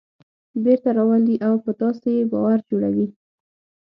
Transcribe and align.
بېرته 0.63 0.89
راولي 0.97 1.35
او 1.47 1.53
په 1.63 1.71
تاسې 1.79 2.09
یې 2.17 2.23
باور 2.31 2.59
جوړوي. 2.69 3.07